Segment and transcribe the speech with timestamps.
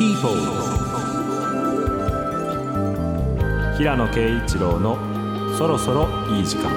[0.00, 0.30] People
[3.76, 4.96] 平野啓一郎の
[5.58, 6.70] そろそろいい時間。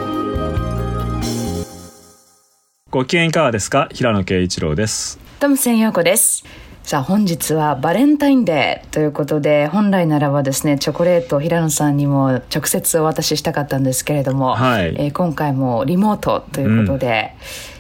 [2.90, 3.88] ご機嫌いかがですか？
[3.94, 5.20] 平野啓一郎です。
[5.40, 6.44] トムセン陽子です。
[6.84, 14.88] さあ本日はバレンタインデーということで本来ならばですねチョコレートを平野さんにも直接お渡ししたかったんですけれども、はい。
[14.98, 17.36] えー今回もリモートということで、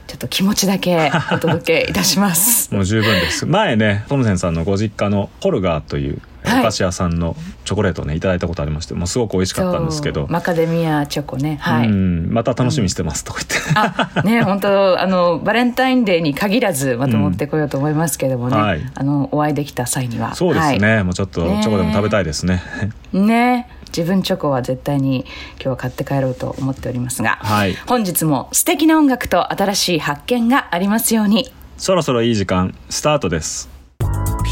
[0.07, 2.73] ちょっと気持ちだけ お届けいたします。
[2.73, 3.45] もう十分です。
[3.45, 6.63] 前ねトムセンさんのご実家のホルガーというおはい。
[6.63, 10.27] 菓子屋さんのチョコレートをねいただいたことありましてもうすごく美味しかったんですけど。
[10.29, 11.57] マカデミアチョコね。
[11.61, 13.41] はい、うんまた楽しみにしてますとか
[13.75, 18.81] 言って、あね本当あのバレンタインデーに限らずまた持ってこようと思いますけどもね、はい。
[18.93, 20.35] あのお会いできた際には。
[20.35, 22.61] そうですね、はもうちょっとチョコでも食べたいですね。
[23.13, 25.25] いね自分チョコは絶対に
[25.55, 27.75] 今日は買って帰ろうと思っておりますが、はい。
[27.87, 31.53] 本日も素敵な音楽と新しい発見がありますように。
[31.77, 33.69] そろそろいい時間スタートです。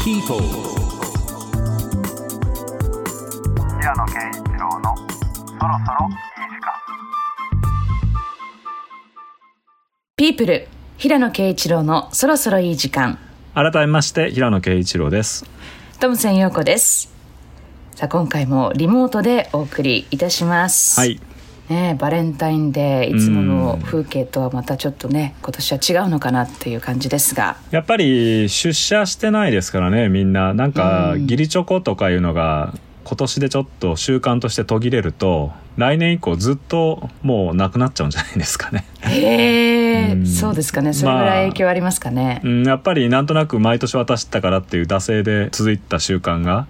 [0.04, 0.40] People
[3.78, 4.96] 平野啓一郎の
[5.52, 6.92] そろそろいい時間
[10.16, 13.18] ピープル平野啓一郎のそろそろいい時間。
[13.54, 15.44] 改めまして平野啓一郎です。
[15.98, 17.11] トムセン陽子です
[17.94, 20.98] さあ今回もリモートでお送りいたします。
[20.98, 21.20] はい。
[21.68, 27.56] ね、バレンタインデーいつもの風景とはまたちょっとね今年は違うのかなっていう感じですが。
[27.70, 30.54] やっぱり出社してないですからねみんな。
[30.54, 31.22] なんかうん。
[31.22, 40.26] 義理チョコとかいうのが今年でちょっと習慣として途切れると来年以降ずっともうなくなっちゃうんじゃないですかね、へえ、うん。
[40.26, 40.92] そうですかね。
[40.92, 46.66] それぐらい影響ありますかね、うん、やっぱりなんとなく毎年渡したからっていう惰性で続いた習慣が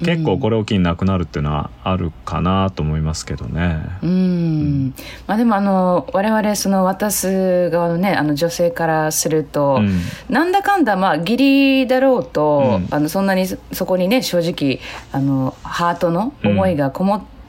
[0.00, 4.94] 結構これを機になくなるっていうのはあるかなと思いますけどね、うん。
[5.26, 10.00] まあでもあの我々その渡す側のねあの女性からすると、うん。
[10.28, 12.94] なんだかんだまあ義理だろうと、うん。
[12.94, 14.80] あのそんなにそそこにね正直
[15.12, 17.39] あのハートの思いがこもって、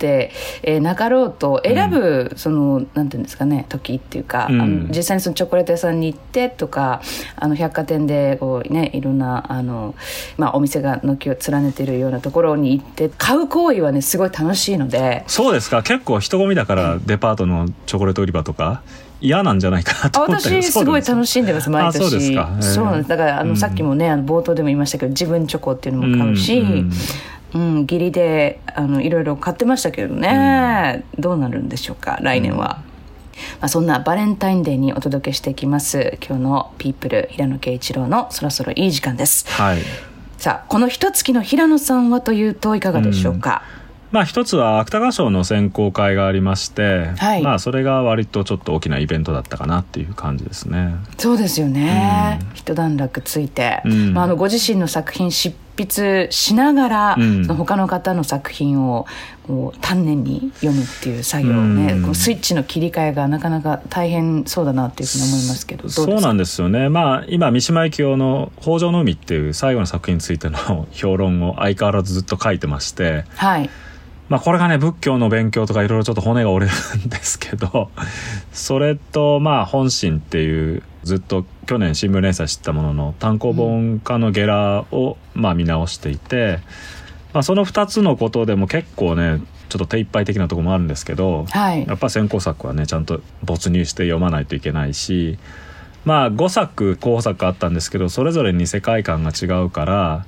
[0.64, 4.62] えーなかろうと選ぶ、そのなんていうんですかね時っていうか、うん。
[4.62, 7.02] あの実際にそのチョコレート屋さんに行ってとか
[7.36, 9.96] あの百貨店でこうねいろんなあの、
[10.38, 15.24] まあ、お店が軒を連ねているようなところに行って買う行為はねすごい楽しいので。
[15.28, 15.84] そうですか。
[15.84, 18.82] 結構人混みだからデパートのチョコレート売り場とか
[19.22, 21.98] 嫌なんじゃないかな私すごい楽しんでます毎年。
[21.98, 22.58] あそうですか。
[22.60, 23.10] そうなんです。
[23.10, 23.58] だからあの、うん。
[23.58, 26.64] さっきもねあの冒頭でも言いましたけど自分チョコっていうのも買うし、
[27.54, 32.82] ううんん義理であのいろいろ買ってましたけどね、どうなるんでしょうか来年は。
[33.60, 39.46] まあ、そんなバレンタインデーにお届けしていきます今日の「ピープル平野啓一郎のそろそろいい時間」です。
[39.50, 39.80] はい。
[40.38, 43.62] さあこの一月の平野さんはというといかがでしょうか、
[44.12, 47.42] まあ一つは芥川賞の選考会がありまして、はい。
[47.42, 50.96] まあそれが割とちょっと大きなイベントだったかなっていう感じですね。
[51.18, 54.14] そうですよね、一段落ついて、うん。
[54.14, 57.46] まあ、あのご自身の作品執筆しながら、うん。
[57.46, 59.06] その他の方の作品を
[59.48, 62.04] こう丹念に読むっていう作業をね、うん。
[62.04, 66.90] こうスイッチの切り替えがなかなか大変そうだなっていうふうに思いますけどそうなんですよね。
[66.90, 73.70] まあ今三島由紀夫の北条の海っていう最後の作品についての 評論を相変わらずずっと書いてまして、はい
[74.32, 77.92] まあこれがね仏教の勉強とかいろいろちょっと骨が折れるんですけど、
[78.54, 86.60] それとまあ本心っていうずっと去年新聞連載してたものの単行本化のゲラをまあ見直していて、
[87.34, 91.86] まあその2つのことでも結構ねちょっと手一杯的なところもあるんですけど、はい。
[91.86, 95.40] やっぱ先行作はねちゃんと没入して読まないといけないし
[96.06, 100.26] まあ5作候補作あったんですけどそれぞれに世界観が違うから、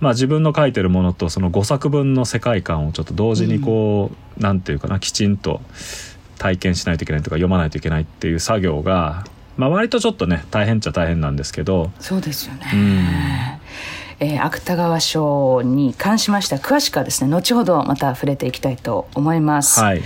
[0.00, 5.60] まあ、自分の書いてるものとその5作分の世界観をちょっと同時にこう、なんていうかなきちんと
[6.38, 9.24] 体験しないといけないとか読まないといけないっていう作業が、
[9.56, 11.90] まあ、割とちょっとね大変っちゃ大変なんですけど。
[12.00, 13.06] そうですよね、うん。
[14.20, 20.02] えー芥川賞に関しましては詳しくはですね後ほどまた触れていきたいと思います、はい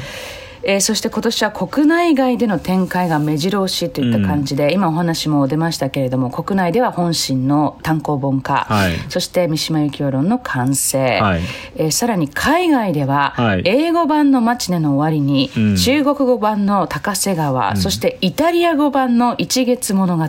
[0.66, 8.92] えーそして今年は国内外での展開が目白押しといった感じで、今お話も出ましたけれども国内では本心の単行本化、はい。
[9.08, 11.40] そして三島由紀夫論の完成、はい。
[11.76, 13.62] えーさらに海外では、はい。
[13.64, 15.76] 英語版の「マチネの終わりに」うん。
[15.76, 20.24] 中国語版の「高瀬川」そしてイタリア語版の「一月物語」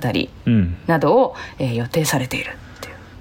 [0.46, 0.76] うん。
[0.88, 2.52] などを、えー予定されている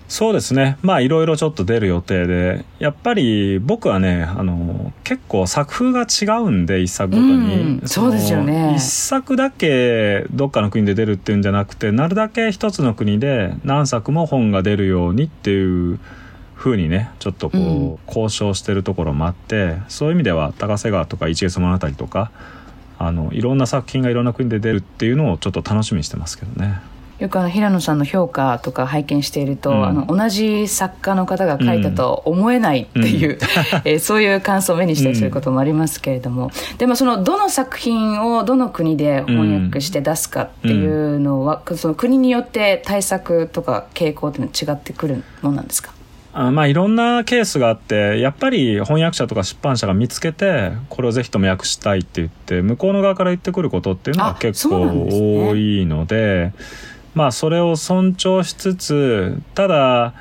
[0.09, 0.77] そうですね。
[0.83, 2.65] まあいろいろちょっと出る予定で。
[2.79, 7.89] やっぱり僕はねあの結構作風が違うんで一作ごとに、うん。
[7.89, 8.73] そうですよね。
[8.73, 15.99] の一作だけどっかの国で出るっていうんじゃなくてなるだけ一つの国で何作も本が出るようにっていう
[16.55, 22.31] 風にねちょっとこう、交渉してるところもあってそういう意味では高瀬川とか一月物語とか
[22.99, 26.81] あのいろんな作品がいろんな国で出るっていうのをちょっと楽しみにしてますけどね。
[27.21, 29.85] よくあの平野さんの評価とか拝見していると、うん。
[29.87, 33.39] あの同じ作家の方が書いたと思えないっていう、
[33.85, 45.93] えーそういう感想を目にしたりすることもありますけれども、でもそのどの作品をどの国で翻訳して出すかっていうのは、その国によって対策とか傾向っていうのは違ってくるものなんですか？
[46.37, 54.81] あまあいろんなケースがあってやっぱり翻訳者とか出版社が見つけてこれをぜひとも訳したいって言って向こうの側から言ってくることっていうのはあ結構
[55.51, 56.51] 多いので
[57.15, 60.15] まあそれを尊重しつつただ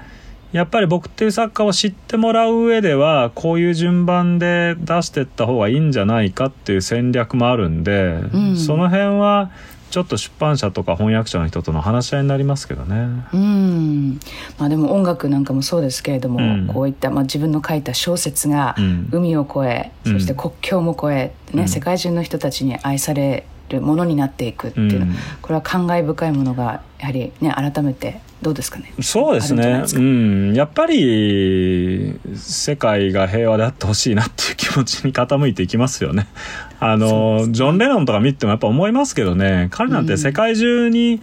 [0.54, 8.56] やっぱり僕っていう作家を知ってもらう上ではこういう順番で出していった方がいいんじゃないかっていう戦略もあるんで、うん。
[8.56, 9.50] その辺は
[9.90, 13.26] ちょっと出版社とか翻訳者の人との話し合いになりますけどね。
[13.34, 14.20] うん。
[14.60, 16.68] まあ、でも音楽なんかもそうですけれども、うん。
[16.68, 19.10] こういった、まあ、自分の書いた小説がうん。
[19.12, 21.68] 海を越え、うんそして国境も越え、ねうん。
[21.68, 25.16] 世界中の人たちに愛されるものになっていくっていうの、うん。
[25.42, 28.94] これは感慨深いものがやはりね改めてどうですかね？
[29.02, 29.84] そうですね。
[29.96, 30.54] うん。
[30.54, 36.28] やっぱり世界が平和であってほしいなっていう気持ちに傾いていきますよね。
[36.80, 39.68] あのジョン・レノンとか見てもやっぱ思いますけどね。
[39.72, 41.22] 彼なんて世界中に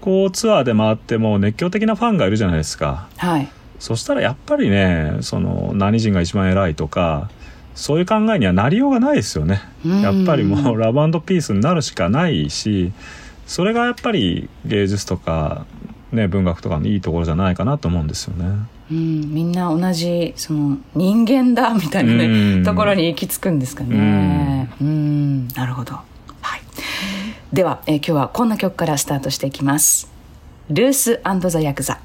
[0.00, 3.08] こうツアーで回っても熱狂的なファンがいるじゃないですか。
[3.16, 3.48] はい。
[3.78, 7.30] そしたらやっぱりねその何人が一番偉いとか
[7.74, 12.92] そういう考えにはなりようがないですよねうんやっぱりもう ラブピースになるしかないし
[13.46, 15.66] それがやっぱり芸術とか、
[16.12, 18.46] ね、文学とかのいいところじゃないかなと思うんですよね。
[18.90, 24.70] うん、みんな同じその人間だみたいなね、うんところに行き着くんですかね。
[24.80, 25.94] うん、なるほど。
[26.40, 26.60] はい。
[27.52, 30.10] では、えー今日はこんな曲からスタートしていきます。
[30.70, 31.20] ルース
[31.50, 32.00] ザ・ヤクザ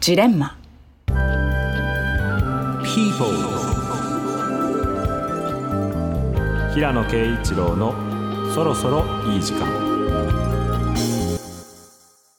[0.00, 0.56] ジレンマ。
[2.84, 3.65] People
[6.76, 7.94] 平野啓一郎の
[8.52, 9.02] そろそろ
[9.32, 9.66] いい時間。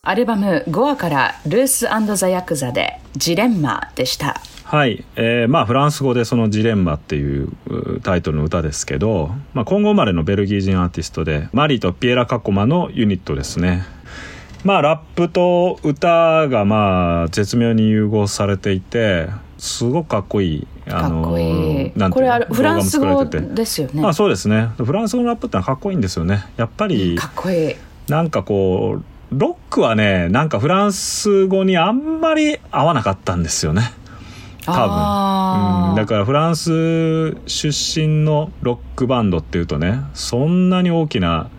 [0.04, 4.40] アルバム5話からルースザ・ヤクザでジレンマでした。
[4.64, 13.86] はい、えーまあフランス語でその「ジレンマ」っていううタイトルの歌ですけど、まあ、今後生まれのベルギー人アーティストでマリーとピエラ・カコマのユニットですね。
[14.64, 21.92] まあラップと歌がまあ絶妙に融合されていてすごくかっこいいかっこいい。
[21.96, 24.06] なんこれあるフランス語ですよね。
[24.06, 24.70] あそうですね。
[24.78, 26.46] フランス語のラップってのはかっこいいんですよね。
[26.58, 27.76] やっぱりかっこいい。
[28.08, 33.92] なんかこうロックはねなんかフランス語にあんまり合わなかったんですよね。
[34.66, 35.90] 多分。
[35.90, 35.96] うん。
[35.96, 37.68] だからフランス出
[38.00, 41.50] 身のロックバンドっていうとねそんなに大きな、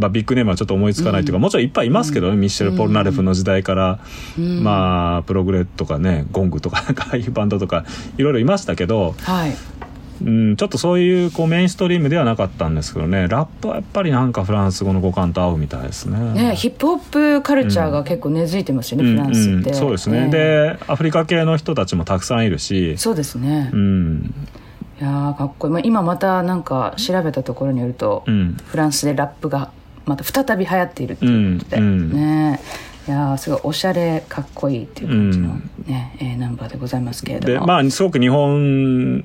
[0.00, 3.98] まあ、ビッグネームはちょっと思いつかないというか、もちろんいっぱいいますけどね、ミッシェル・ポルナレフの時代から、
[4.38, 4.64] うん。
[4.64, 7.84] まあプログレとかねゴングとかなんかああいうバンドとか
[8.16, 9.56] いろいろいましたけど、はい。
[10.22, 16.18] うん、ちょっとそういうこうメインストリームではなかったんですけどねラップはやっぱりなんかフランス語の語感と合うみたいですね。
[16.34, 19.74] ね、ヒップホップカルチャーが結構根付いてますよね、フランスって、うんうん。
[19.74, 20.28] そうですね、ええ。
[20.28, 24.34] でアフリカ系の人たちもたくさんいるしそうですね、いうん。
[25.00, 28.58] やーかっこいい、まあ、今またなんか調べたところによると、うん。
[28.62, 29.70] フランスでラップが
[30.06, 32.12] また再び流行っているっていうことで、うんうん。
[32.12, 32.60] ね。
[33.08, 35.70] いやーすごいおしゃれかっこいいっていう感じの、うん。
[35.86, 37.60] ねえーナンバーでございますけれども。
[37.60, 39.24] でまあすごく日本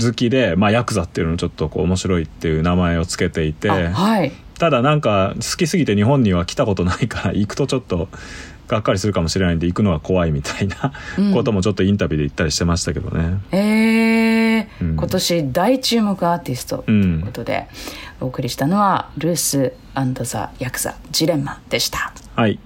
[0.00, 3.70] 好きで、まあ、ヤクザっていうのをちょっとこう面白いっていう名前をつけていて。
[3.70, 4.32] あはい。
[4.58, 8.08] ただなんか好きすぎて日本には来たことないから行くとちょっと
[8.68, 11.32] がっかりするかもしれないんで行くのは怖いみたいなうん。
[11.32, 13.38] こともちょっとインタビューで言ったりしてましたけどね。
[13.52, 14.49] えー
[14.80, 14.96] うん。
[14.96, 17.68] 今年大注目アーティストということで、
[18.20, 19.72] お送りしたのはルース
[20.24, 22.12] ザ・ヤクザジレンマでした。
[22.34, 22.58] はい、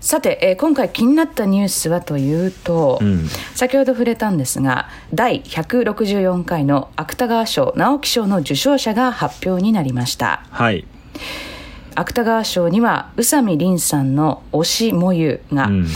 [0.00, 3.28] さて、えー今回気になったニュースはというと、うん。
[3.54, 10.44] 先ほど触れたんですが第164回の芥川賞直木賞の受賞者が発表になりました。
[10.50, 10.86] はい。
[11.94, 15.86] 芥川賞には宇佐美凛さんの「推しもゆ」が、うん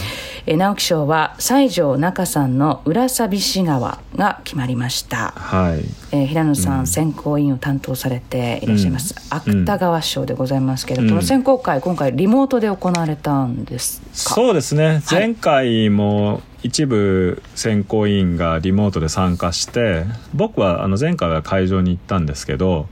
[0.47, 5.85] えー直木賞は西条中さんの「浦寂し川」が決まりました、はい。
[6.13, 9.15] えー平野さん、選考委員を担当されていらっしゃいます、
[9.47, 9.63] うん。
[9.63, 11.09] 芥川賞でございますけれど、うん。
[11.11, 14.35] この選考会今回リモートで行われたんですか？
[14.35, 15.03] そうですね。
[15.11, 22.87] 前回も一部選考委員がリモートで参加して僕はあの前回は会場に行ったんですけど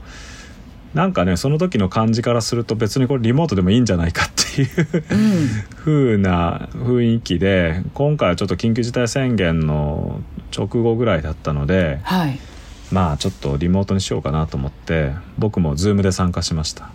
[0.93, 4.69] なんかねその時の感じからすると別にこれリモートでもいいんじゃないかっていう
[5.11, 10.21] うん風な雰囲気で今回はちょっと緊急事態宣言の
[10.55, 12.39] 直後ぐらいだったのではい。
[12.91, 16.91] まあちょっとリモートにしようかなと思って僕も Zoom で参加しました。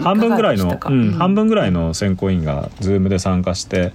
[0.00, 3.92] 半分ぐらいのうん、半分ぐらいの選考委員が Zoom で参加して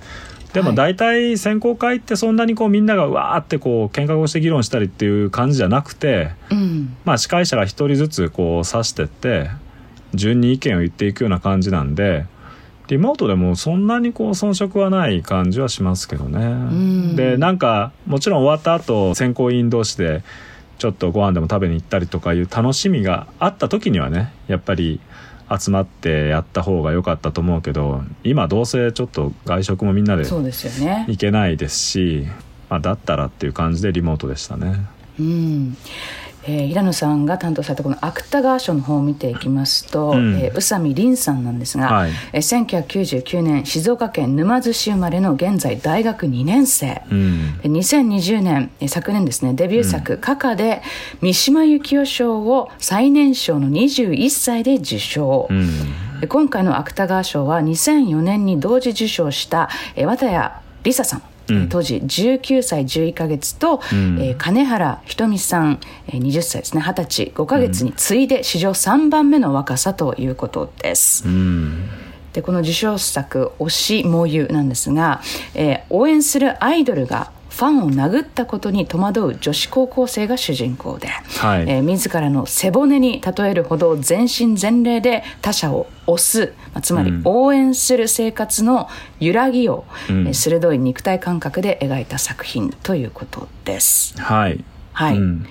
[0.53, 6.97] でも大体選考会ってそんなにこうみんながわーってこう見学をして議論したりっていう感じじゃなくて、うん。
[7.05, 9.49] まあ、司会者が一人ずつこう指してって
[10.13, 12.25] 順に意見を言っていくような感じなんで
[12.87, 16.39] リモートでもそんなにこう遜色はない感じはしますけどね。
[16.45, 17.15] ん。
[17.15, 20.23] でなんかもちろん終わった後選考委員同士で
[20.77, 25.01] ちょっとご飯でも食べに行ったりとかいう楽しみがあった時にはねやっぱり
[25.49, 30.25] 集まってやった方が良かったと思うけど今どうせちょっと外食もみんなで。
[31.07, 32.27] 行けないですし、
[32.69, 34.85] まあ、だったらっていう感じでリモートでしたね。
[35.19, 35.77] うん
[36.47, 40.39] えー平野さんが担当されたこの芥川賞の方を見ていきますと、うん。
[40.39, 42.11] えー宇佐美凛さんなんですが、はい。
[42.33, 47.01] えー1999年静岡県沼津市生まれの現在大学2年生。
[47.11, 47.57] うん。
[47.59, 50.81] で2020年えー昨年ですねデビュー作「カカ」で
[51.21, 56.19] 三島由紀夫賞を最年少の21歳で受賞、うん。
[56.21, 60.49] で今回の芥川賞は2004年に同時受賞したえー綿谷
[60.83, 61.21] りささん、
[61.69, 64.19] 当時19歳11ヶ月と、うん。
[64.21, 66.81] えー金原ひとみさん、えー20歳ですね。
[66.81, 71.27] 20歳5ヶ月に次いで史上3番目の若さということです。
[71.27, 71.89] うん。
[72.33, 75.21] でこの受賞作「推しもゆ」なんですが、
[75.55, 81.61] えー応援するアイドルがファンを殴ったことに戸惑う女子高校生が主人公で、はい。
[81.63, 87.21] えー自らの背骨に例えるほど全身全霊で他者を推す、まあつまりうん。
[87.25, 88.87] 応援する生活の
[89.19, 90.27] 揺らぎを、うん。
[90.27, 94.21] えー鋭い肉体感覚で描いた作品ということです。
[94.21, 95.47] はい、はい、うん。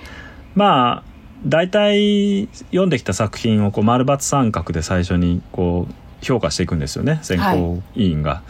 [0.55, 8.43] まあ大体読んできた作品をこう丸×三角で最初にこう評価していくんですよね選考委員が。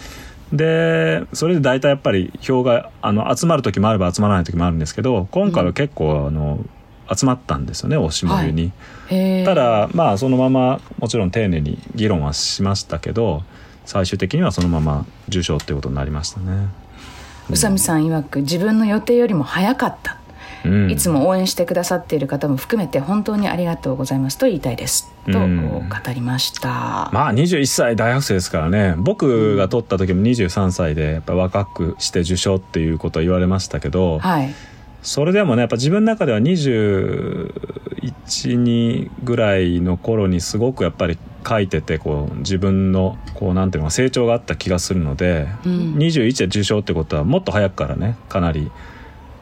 [0.51, 6.63] でそれで大体やっぱり票があの集まる時もあれば集まらない時もあるんですけど今回は結構、あの
[7.13, 8.71] 集まったんですよね推しもゆに。
[9.09, 13.43] へーただまあそのままもちろん丁寧に議論はしましたけど
[13.85, 16.67] 最終的にはそのまま受賞っていうことになりましたね。
[17.49, 20.16] 宇佐美さん曰く自分の予定よりも早かった。
[20.65, 20.91] うん。
[20.91, 25.11] いつも応援してくださっている方も含めて本当にありがとうございますと言いたいです。
[25.31, 25.89] とうん。
[25.89, 27.09] 語りました。
[27.11, 28.95] まあ21歳大学生ですからね。
[28.97, 34.53] 僕が取った時も23歳でやっぱ若くして受賞っていうことは言われましたけど、はい。
[35.03, 45.95] それでもねやっぱ自分の中では212ぐらいの頃にすごくやっぱり書いててこう自分のこうなんていうのか成長があった気がするので、うん。
[45.95, 48.69] 21で受賞ってことはもっと早くからねかなり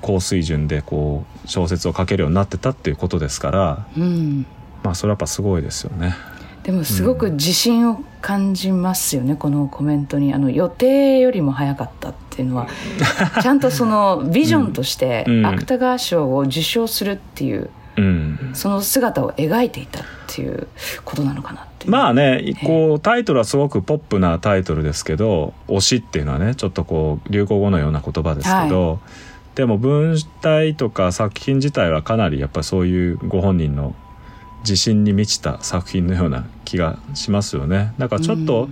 [0.05, 4.45] 高水準でこう小説を書けるようになってたっていうことですからうん。
[4.83, 6.15] まあそれはやっぱすごいですよね。
[6.61, 10.31] でもすごく自信を感じますよね、このコメントに。
[10.31, 12.67] あの予定よりも早かったっていうのは。
[13.41, 15.45] ちゃんとそのビジョンとしてうん。
[15.47, 18.51] 芥川賞を受賞するっていううん。
[18.53, 20.67] その姿を描いていたっていう
[21.03, 21.91] ことなのかなっていう。
[21.91, 28.99] まあねこうタイトルはすごくポップなタイトルですけど「推し」っていうのはねちょっとこう流行語のような言葉ですけど、
[29.55, 33.95] でも文体とか作品自体はかなりやっぱりそういうご本人の
[34.61, 37.93] 自信に満ちた作品のような気がしますよね。
[37.99, 38.67] だからちょっと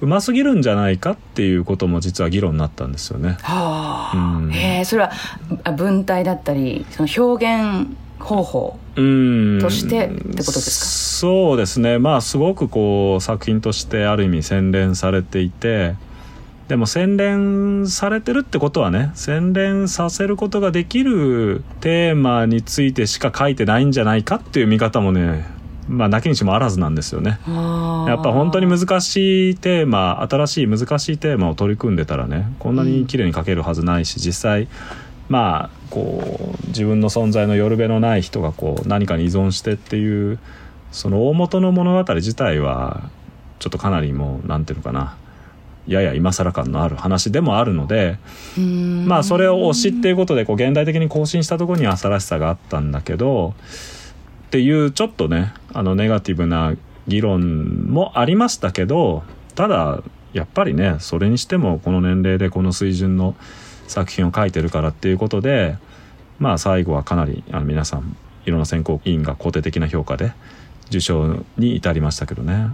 [0.00, 3.38] うますぎるんじゃないかっていうことも実は議論になったんですよね。
[3.42, 4.52] はあ、うん。
[4.52, 5.12] へえそれは
[5.64, 9.58] あ文体だったりその表現方法うん。
[9.60, 11.98] としてってことですそうですね。
[11.98, 15.94] まあすごくこう作品としてある意味洗練されていて
[16.68, 25.46] でも洗練されてるってことはね洗練させることができるテーマについてしか書いてないんじゃないかっていう見方もね
[25.88, 27.38] まあなきにしもあらずなんですよね。
[27.44, 34.66] かやっぱ本当に難しいテーマ新しい難しいテーマを取り組んでたらねこんなに綺麗に書けるはずないし、実際
[35.28, 40.40] まあこう自分の存在のよるべのない人がこう何かに依存してっていう
[40.90, 43.08] その大元の物語自体は
[43.60, 45.16] ちょっとかなりもうなんていうのかな
[45.86, 48.18] やや今更感のある話でもあるので、
[49.06, 53.54] まあそれを推しっていうことでこう現代的に更新したところには新しさがあったんだけど
[54.46, 56.74] っていうちょっとねあのネガティブな
[57.06, 59.22] 議論もありましたけど
[59.54, 60.02] ただ
[60.32, 63.36] やっぱりねそれにしてもこの年齢でこの水準の
[63.86, 65.78] 作品を書いてるからっていうことで
[66.38, 70.32] まあ最後はかなりあの皆さんいろんな選考委員が肯定的な評価で
[70.88, 72.68] 受賞に至りましたけどね。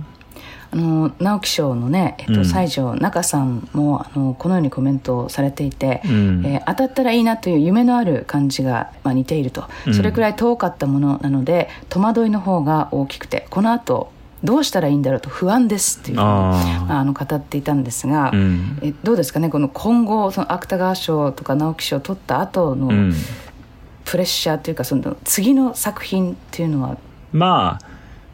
[0.72, 2.44] あの直木賞のね、えっとうん。
[2.44, 6.42] 西条中さんもあのこのようにコメントをされていて、うん。
[6.46, 9.94] えー当たったらいいなという夢のある感じが、まあ、似ていると、うん。
[9.94, 14.10] それくらい遠かったものなので戸惑いの方が大きくてこのあと
[14.42, 16.24] どうしたらいいんだろうと不安ですっていうあ
[16.88, 18.78] まあ、あの語っていたんですが、ーうん。
[18.82, 23.14] えどうですかねこの今後その芥川賞とか直木賞を取った後のうん。
[24.04, 26.96] プレッシャーというかその次の作品っていうのは？
[27.32, 27.91] まあ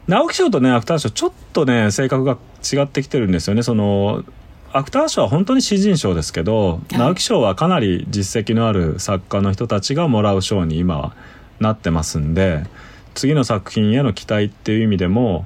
[0.09, 2.38] 直木賞とね芥川賞ちょっとね性格が
[2.73, 3.62] 違ってきてるんですよね。
[3.62, 4.25] その
[4.73, 6.97] 芥川賞は本当に詩人賞ですけど、い。
[6.97, 11.15] 直木賞はかなり実績のある作家の人たちがもらう賞に今は
[11.61, 12.65] なってますんで
[13.15, 15.45] 次の作品への期待っていう意味でも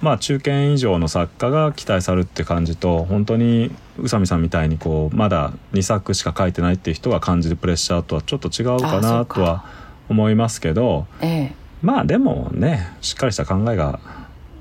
[0.00, 9.64] まあ中堅以上の作家が期待されるって感じと本当に宇佐美さんみたいにこうまだ2作しか書いてないっていう人が感じるプレッシャーとはちょっと違うかなとは
[10.08, 14.00] 思いますけどええまあでもねしっかりした考えが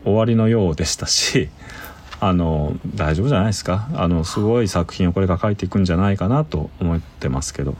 [0.03, 1.49] 終わりのようでしたし
[2.21, 3.88] あの大丈夫じゃないですか。
[3.95, 7.75] あのすごい作品をこれから書いていくんじゃないかなと思ってますけど。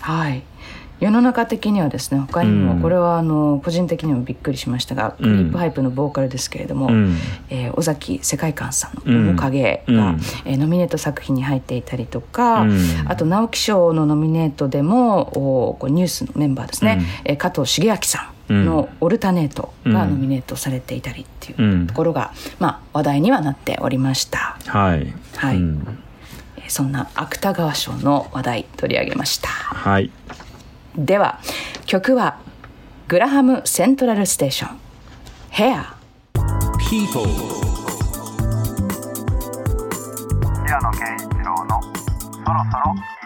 [0.00, 0.42] はい。
[1.00, 7.16] 世の中的にはですね他にも、うんこれはあの個人的にもびっくりしましたが、うんクリープハイプのボーカルですけれども、うん。
[7.48, 10.20] えー尾崎世界観さんうんの「面影が」うん。
[10.44, 12.78] えーノミネート作品に入っていたりとか、うん。
[13.06, 21.86] あと直木賞のノミネートでもおこれニュースのメンバーですね、えー加藤茂明さんの「オルタネート」がノミネートされていたりっていううん。
[21.86, 24.56] ところが、まあ、話題にはなっておりました。
[24.66, 25.60] はい、はい。
[26.68, 29.48] そんな芥川賞の話題取り上げました。
[29.48, 30.10] はい。
[30.96, 31.38] では
[31.86, 32.36] 曲は
[33.06, 34.78] グラハム・セントラル・ステーション
[35.50, 35.94] 「ヘア
[36.90, 37.24] People
[40.66, 43.17] 平野啓一郎のそろそろ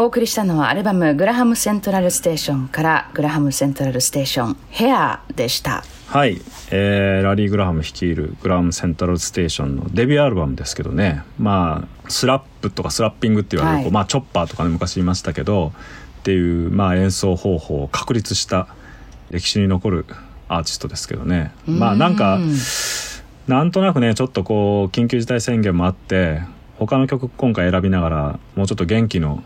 [0.00, 5.82] お送りしたのはアルバム「グラハム・セントラル・ステーション」から「グラハム・セントラル・ステーションヘアでした。
[6.06, 6.40] はい、
[6.70, 11.24] えーラリー・グラハム率いるグラハム・セントラル・ステーションのデビューアルバムですけどね。
[11.36, 13.92] まあスラップとかスラッピングって言われる、はい。
[13.92, 15.72] まあチョッパーとかね昔言いましたけど
[16.20, 18.68] っていう、まあ、演奏方法を確立した
[19.32, 20.06] 歴史に残る
[20.46, 21.50] アーティストですけどね。
[21.66, 22.54] まあなんかうん
[23.48, 26.42] なんとなくねちょっとこう緊急事態宣言もあって
[26.78, 29.42] 他の曲今回選びながらもうちょっと元気の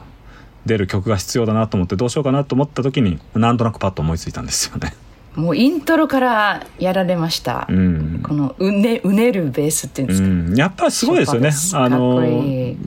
[0.66, 4.94] 出る曲が必要だなと思ってどうしようかなと思った時になんとなくパッと思いついたんですよね。
[5.34, 8.20] もうイントロからやられました、うん。
[8.22, 11.50] このうねうねるベースっていうんですか、うん、やっぱりすごいですよね。
[11.74, 12.20] あの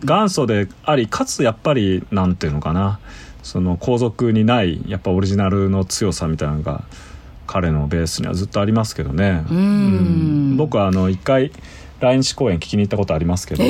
[0.04, 3.00] 元祖でありかつやっぱりなんていうのかな。
[3.42, 6.84] その皇族にないやっぱオリジナルの強さみたいなのが
[7.46, 9.46] 彼のベースにはずっとありますけどね。
[9.52, 9.58] うん。
[9.58, 10.58] うん。
[10.58, 11.52] 僕はあの一回
[12.00, 13.68] 来日公演聞きに行ったことありますけど、え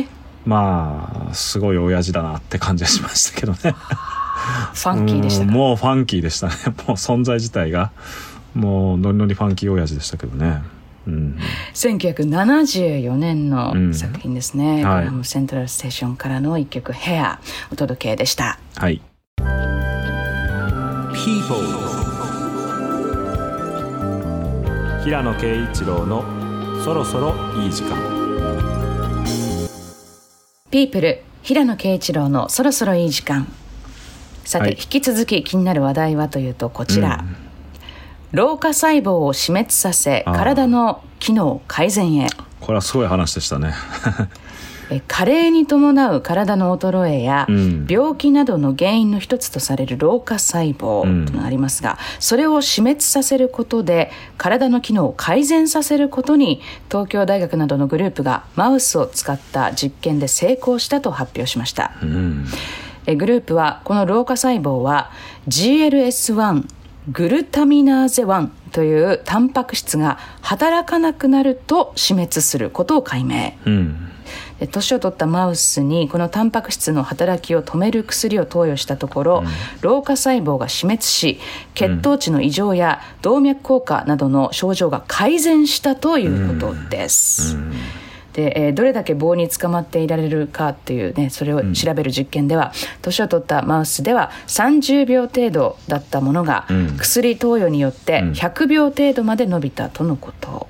[0.00, 0.06] ー、
[0.48, 3.58] まあすごい親父だなって感じがしましたけどね。
[4.72, 5.50] ファンキーでしたか？
[5.50, 6.54] うんもうファンキーでしたね。
[6.88, 7.90] もう存在自体が。
[8.54, 10.62] もうノリノリファンキー親父でしたけどね。
[11.06, 11.36] うん。
[11.74, 14.82] 1974年のうん作品ですね、はい。
[14.82, 17.38] グラハム・セントラル・ステーションからの一曲「ヘア
[17.70, 18.58] お届けでした。
[18.76, 19.02] はい。
[21.12, 21.58] People
[25.04, 26.24] 平野啓一郎の
[26.82, 28.17] そろそろいい時間
[30.70, 33.46] ピープル平野啓一郎のそろそろいい時間。
[34.44, 34.72] さて、はい。
[34.72, 37.24] 引き続き気になる話題はというとこちら、
[38.32, 42.28] 老化細胞を死滅させ体の機能改善へ。
[42.60, 43.72] これはすごい話でしたね。
[44.20, 44.47] え
[45.06, 47.86] 加齢に伴う体の衰えや、うん。
[47.88, 61.92] 病気などの原因の一つとされる老化細胞というのがありますが、それを死滅させることで体の機能を改善させることに東京大学などのグループがマウスを使った実験で成功したと発表しました。
[62.02, 62.46] うん。
[63.06, 65.10] えグループはこの老化細胞は
[65.48, 66.66] GLS1
[67.10, 73.54] グルタミナーゼ1というタンパク質が働かなくなると死滅することを解明。
[73.64, 74.08] うん。
[74.17, 74.17] で
[74.66, 79.44] 年を取ったマウスにこのタンパク質の働きを止める薬を投与したところ、
[79.82, 81.38] 老化細胞が死滅し
[81.74, 87.56] 血糖値の異常や動脈硬化などの症状が改善したということです。
[88.32, 96.96] でえーどれだけ棒に捕まっていられるかっていうねそれを調べる実験では、年を取ったマウスでは30秒程度だったものが、うん。
[96.98, 98.32] 薬投与によってうん。
[98.32, 100.68] 100秒程度まで伸びたとのこと。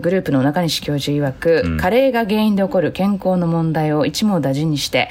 [0.00, 1.76] グループの中西教授曰く、うん。
[1.78, 5.08] 加齢が原因で起こる健康の問題を一網打尽にして、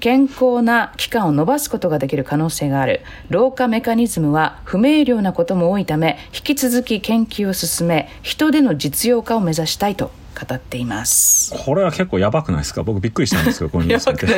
[0.00, 3.02] 健康な期間を延ばすことができる可能性がある。
[3.28, 10.10] 老化メカニズムは不明瞭なことも多いため引き続き研究を進め人での実用化を目指したいと
[10.48, 11.52] 語っています。
[11.64, 12.82] これは結構やばくないですか？
[12.82, 14.26] 僕びっくりしたんですけどこのニュース見て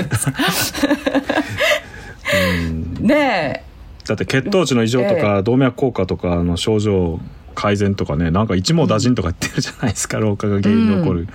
[3.00, 3.64] ね
[4.06, 7.20] だって血糖値の異常とか動脈硬化とかの症状
[7.54, 11.28] 改善とかねなんか一網打尽とか言ってるじゃないですか老化が原因で起こる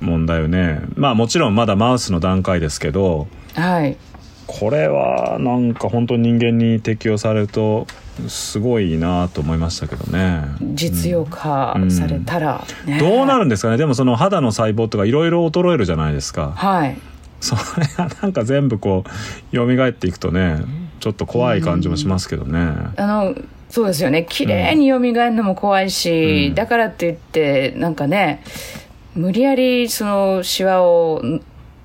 [0.00, 0.80] 問題をね。
[0.94, 3.96] まあもちろんまだマウスの段階ですけどえはい。
[4.46, 7.86] これはなんか本当に人間に適用されると
[8.28, 10.42] すごいなと思いましたけどね。
[10.74, 12.98] 実用化されたら、ね。
[12.98, 13.76] どうなるんですかね。
[13.76, 16.52] でもその肌の細胞とかいろいろ衰えるじゃないですか。
[16.56, 16.96] はい。
[17.40, 19.04] それがなんか全部こ
[19.52, 20.60] う蘇っていくとね
[20.98, 22.58] ちょっと怖い感じもしますけどね。
[22.96, 23.34] あの
[23.70, 24.26] そうですよね。
[24.28, 26.54] 綺麗に蘇るのも怖いし、うん。
[26.54, 28.42] だからって言ってなんかね
[29.14, 31.42] 無理やりそのシワをん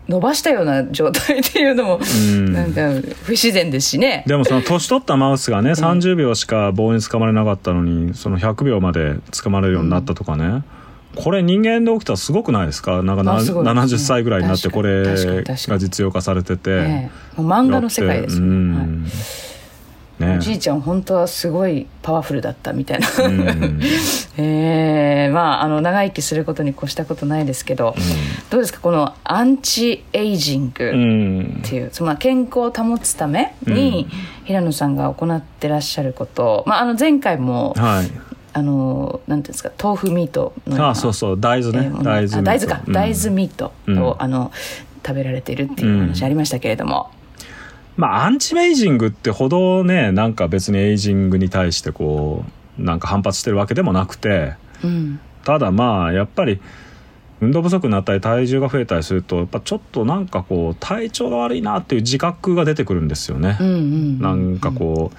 [0.08, 2.54] 伸ばしたような状態っていうのも、ん。
[2.54, 2.91] なんか
[3.24, 4.26] 不自然ですしね。
[4.28, 10.63] でもその年取ったマウスがね、30秒しか棒につかまれなかったのにその100秒までつかまれるようになったとかね、
[11.15, 13.02] これ人間で起きたらすごくないですか？
[13.02, 17.41] なんかなね70歳ぐらいになってこれが実用化されてて、ええ。
[17.41, 18.58] もう漫画の世界ですよ、うはい。
[18.58, 19.06] ん
[20.19, 20.38] ね。
[20.38, 23.80] おじいちゃん本当はすごいパワフルだったみたいな、うん。
[24.38, 27.95] ええまああの長生きすることに越したことないですけど、
[28.49, 31.62] どうですかこのアンチエイジング、うん。
[31.65, 34.08] っていうそのまあ健康を保つために、
[34.45, 38.12] 平野さんが行ってらっしゃること、まあ、あの前回もはい。
[38.56, 42.93] あのなんていうんですか豆腐ミートのようなあそうそう大豆ね、えー大豆あ大豆か、うん。
[42.93, 44.15] 大豆ミートを、うん。
[44.19, 44.52] あの
[45.06, 47.10] 食べられているっていう話ありましたけれども、
[47.95, 52.43] まあアンチエイジングってほどねなんか別にエイジングに対してこ
[52.79, 56.62] うなんか反発してるわけでもなくてうんただまあやっぱり
[57.41, 63.58] 運動不足になったり体重が増えたりするとやっぱちょっとなんかこう体調が悪いなっていう自覚が出てくるんですよね。
[64.21, 65.17] なんかこう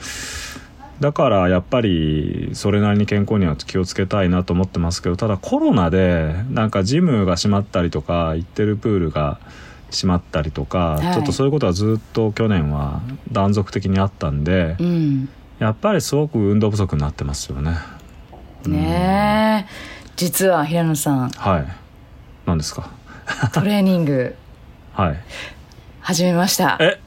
[1.02, 9.38] だからやっぱりそれなりに健康には気をつけたいなと思ってますけどただコロナでなんかジムが閉まったりとか行ってるプールが
[9.90, 11.14] 閉まったりとか、はい。
[11.14, 13.00] ちょっとそういうことはずっと去年は
[13.32, 15.28] 断続的にあったんで、うん。
[15.58, 17.76] やっぱりすごく運動不足になってますよね。
[18.66, 19.70] ねえ。
[20.16, 21.30] 実は平野さん。
[21.30, 21.66] はい。
[22.46, 22.90] 何ですか？
[23.52, 24.34] トレーニング。
[24.92, 25.16] はい。
[26.00, 26.76] 始めました。
[26.80, 27.00] え？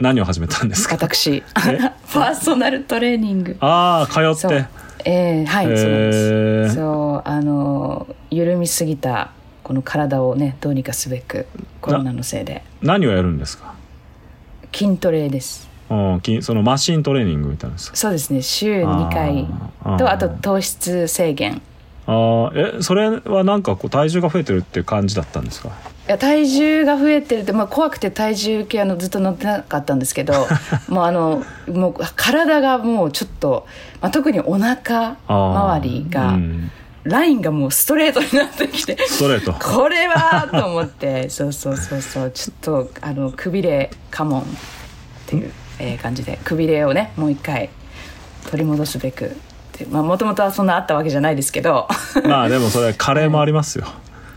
[0.00, 0.96] 何を始めたんですか？
[0.96, 1.42] 私。
[1.54, 3.56] パーソナルトレーニング。
[3.60, 4.66] ああ通って。
[5.04, 9.30] えー、はい、そうなんですそうあの緩みすぎた
[9.70, 11.46] この体をねどうにかすべく
[11.80, 12.64] コロナのせいで。
[12.82, 13.74] 何をやるんですか？
[14.74, 15.68] 筋トレです。
[15.88, 17.96] うんきそのマシントレーニングみたいなんですか？
[17.96, 18.42] そうですね。
[18.42, 19.46] 週2回。
[19.96, 21.62] とあと糖質制限。
[22.08, 25.68] あーえそれはなんかこう体重が増えてるっていう感じだったんですか？
[25.68, 25.72] い
[26.10, 30.32] や体重が増えてるって、まあ、怖くて体重計あのずっと乗ってなかったんですけど
[30.90, 33.68] もうあのもう体がもうちょっと、
[34.00, 36.72] まあ、特にお腹周りが、うん
[37.04, 39.52] ラインがもうストレートになってきてストレート。
[39.52, 41.28] これはと思って。
[41.30, 42.30] そうそうそうそう。
[42.30, 44.44] ちょっとあのくびれカモンっ
[45.26, 46.38] ていう、えー感じで。
[46.44, 47.70] くびれをねもう一回
[48.50, 49.36] 取り戻すべく
[49.90, 51.88] まあもともとはそんなあったわけじゃないですけど。
[52.26, 53.86] まあでもそれカレーもありますよ、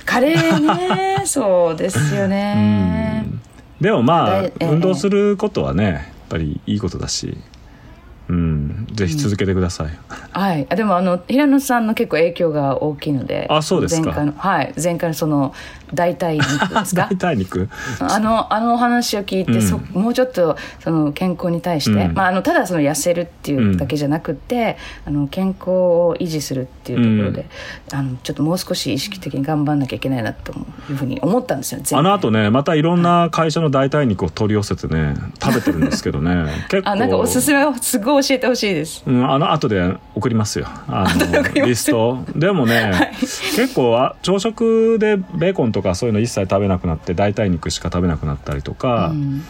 [0.05, 1.23] カレーね。
[1.27, 3.23] そうですよね。
[3.27, 3.41] うん。
[3.81, 7.37] でもまあ運動することはねやっぱりいいことだし
[8.33, 8.87] うん。
[8.93, 9.87] ぜひ続けてください、
[10.31, 10.67] はい。
[10.69, 14.07] あでもあの平野さんの結構影響が大きいのであそうですか。
[14.07, 14.73] 前回のはい。
[14.81, 15.53] 前回のその
[15.93, 17.07] 代替肉ですか？
[17.13, 17.69] 大体肉？
[17.99, 19.61] あのあのお話を聞いて、うん。
[19.61, 22.13] そもうちょっとその健康に対して、うん。
[22.13, 27.45] まあ、あのただその痩せるっていうだけじゃなくて、あの健康を維持するっていうところで、
[27.91, 30.53] あのちょっともう少し意識的に頑張んなきゃいけないなと
[30.89, 36.89] いうふうに思ったんですよあの後ねまたいろんな会社の代替肉を取り寄せてね食べてるんですけどね 結構。
[36.89, 39.03] あなんかおすすめをすごい教えてほしいです。
[39.05, 40.67] うん、あの後で送りますよ。
[40.87, 42.23] あの リスト。
[42.35, 49.43] でもね、結構あ朝食でベーコンとかそういうの一切食べなくなって代替肉しか食べなくなったりとか、うん。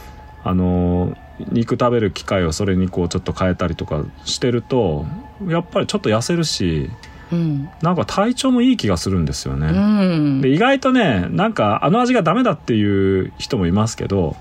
[0.44, 1.16] あの
[1.52, 5.06] 肉食べる機会をそれにこうちょっと変えたりとかしてると
[5.48, 6.90] やっぱりちょっと痩せるし
[7.32, 7.70] うん。
[7.82, 9.68] なんか体調もいい気がするんですよね。
[9.68, 9.72] う
[10.20, 10.42] ん。
[10.42, 14.36] で意外とねなんかあの味がダメだっていう人もいますけど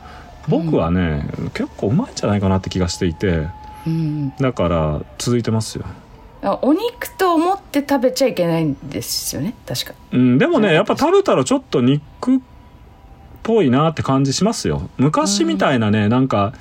[0.48, 1.24] 僕はね、
[1.54, 3.46] 結構うまいんじゃないかなって気がしていて
[3.86, 4.30] うん。
[4.36, 5.84] だから続いてますよ。
[6.42, 9.54] あお肉と思って食べちゃいけないんですよね。
[9.66, 9.94] 確か。
[10.12, 12.40] うん、でもねやっぱ食べたらちょっと肉っ
[13.42, 14.90] ぽいなって感じしますよ。
[14.98, 16.52] 昔みたいなね、なんか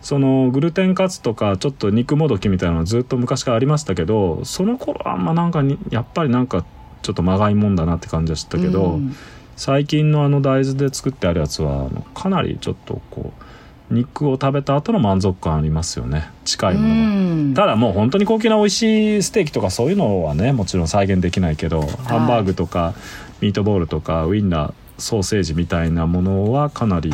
[0.00, 6.64] そのグルテンカツとかちょっと肉もどきみたいなのずっと昔からありましたけどその頃あんまなんかにやっぱりなんか
[7.02, 9.14] ちょっとまがいもんだなって感じはしたけど、うん。
[9.60, 13.44] 最近のあの大豆で作ってあるやつはかなりちょっとこう
[13.90, 16.30] 肉を食べた後の満足感ありますよね。
[16.44, 16.94] 近いものが。
[16.94, 16.96] う
[17.36, 17.54] ん。
[17.54, 22.94] ただもう本当に高級な美味しいステーキとかそういうのはねもちろん再現できないけど、ハンバーグとか
[23.40, 27.12] ミートボールとかウインナーソーセージみたいなものはかなり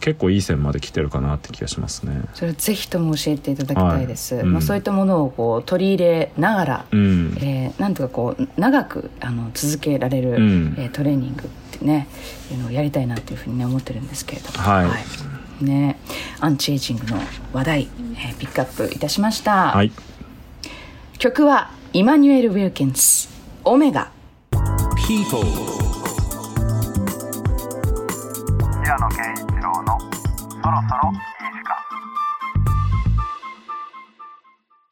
[0.00, 2.20] 結構いい線まで来てるかなって気がしますね。
[2.34, 4.44] それぜひとも教えていただきたいです、はい。
[4.44, 4.52] うん。
[4.52, 10.74] まあ、そういったものをこう取り入れながら、うん、えーなんとかこう長くあの続けられる、うん。
[10.78, 12.06] えートレーニングってね
[12.52, 14.58] いうのをやりたいなっていうふうにね思ってるんですけれども。
[14.58, 15.98] はいね
[16.40, 17.18] アンチエイジングの
[17.52, 19.92] 話題、えーピックアップいたしました、はい、
[21.18, 23.28] 曲はイマニュエル・ウィルキンス
[23.64, 24.10] 「オメガ
[25.06, 25.44] People
[28.82, 31.18] 平野啓一郎のそろそろいい
[31.52, 31.74] 時間」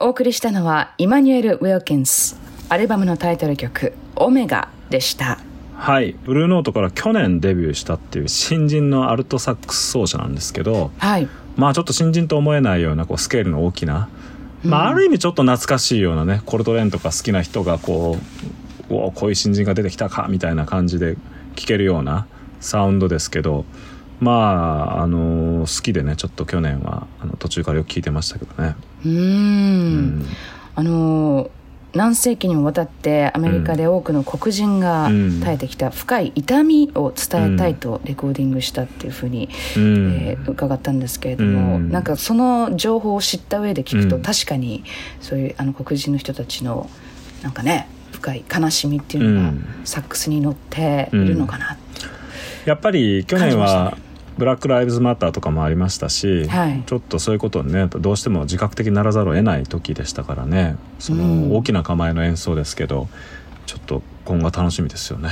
[0.06, 5.38] お送りしたのはイマニュエル・ウィルキンスアルバムのタイトル曲「オメガ」でした
[5.82, 6.12] はい。
[6.12, 11.28] ブルーノートから去年デビューしたっていう新人のアルトサックス奏者なんですけどはい。
[11.56, 14.08] まあちょっと新人と思えないようなこうスケールの大きな、
[14.62, 18.16] まあ、ある意味ちょっと懐かしいようなねコルトレーンとか好きな人がこ
[18.90, 21.16] うおこういう新人が出てきたかみたいな感じで
[21.56, 22.28] 聴けるような
[22.60, 23.64] サウンドですけど
[24.20, 24.30] ま
[24.98, 28.76] ああの好きでねちょっと去年はあの途中からよく聴いてましたけどね。
[29.04, 29.14] うーん。
[29.14, 30.26] うん。
[30.76, 31.50] あの
[31.94, 35.40] 何世紀にもわたってアメリカで多くの黒人がうん。
[35.40, 40.12] 耐えてきた深い痛みを伝えたいとレコーディングしたっていうふうに、うん。
[40.12, 41.90] えー伺ったんですけれども、うん。
[41.90, 44.22] なんかその情報を知った上で聞くと、うん。
[44.22, 44.84] 確かに
[45.20, 46.88] そういうあの黒人の人たちの
[47.42, 49.64] なんかね深い悲しみっていうのがうん。
[49.84, 51.76] サックスに乗っているのかな、
[52.64, 53.96] やっぱり去年は
[54.38, 56.82] ブラック・ライブズ・マターとかもありましたし、はい。
[56.86, 60.76] ちょっとそういうことにねどうしても自覚的にならざるを得ない時でしたからね。
[60.98, 61.50] そうん。
[61.50, 63.08] の大きな構えの演奏ですけど
[63.66, 65.30] ちょっと今後が楽しみですよね。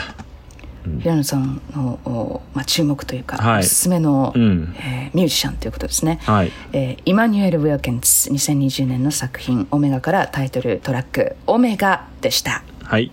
[1.01, 3.61] 平野さんの、おまあ、注目というか、はい。
[3.61, 4.75] おすすめの、うん。
[4.79, 6.21] えーミュージシャンということですね。
[6.23, 6.53] はい。
[6.73, 12.63] えーイマニュエル・ウィルキンス2020年の作品「オメガ」からタイトルトラック「オメガ」でした。
[12.85, 13.11] はい。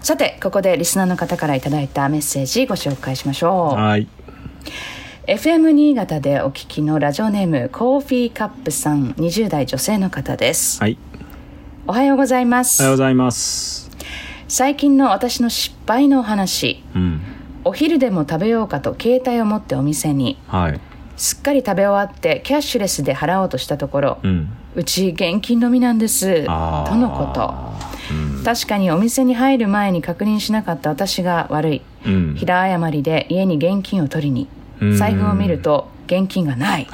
[0.00, 3.80] さてここでリスナーの方からいただいたメッセージご紹介しましょう。
[3.80, 4.06] はい
[5.26, 10.98] FM 新潟でお聞きのラジオネームコーヒーカップさん20代女性の方です、はい。
[11.86, 13.90] おはようございまおはようすございます。
[14.48, 16.82] 最近の私の失敗のお話。
[16.94, 17.22] うん。
[17.64, 20.38] お昼でも食べようかと携帯を持ってお店に。
[20.46, 20.80] はい。
[21.16, 24.50] すっかり食べ終わってキャッシュレスで払おうとしたところ、うん。
[24.74, 26.44] うち現金のみなんです。
[26.44, 26.50] と
[26.96, 27.54] のこと。
[28.12, 28.44] うん。
[28.44, 31.82] 確かにお店に入る前に確認しなかった私が悪い。
[32.04, 32.34] うん。
[32.36, 34.48] 平誤りで家に現金を取りに。
[34.53, 34.53] うん
[34.96, 36.88] 財布を見ると現金がない。